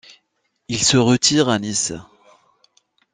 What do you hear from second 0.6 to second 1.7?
Il se retire à